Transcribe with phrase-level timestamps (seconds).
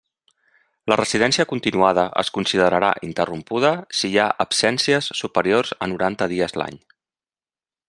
[0.91, 6.83] La residència continuada es considerarà interrompuda si hi ha absències superiors a noranta dies l'any.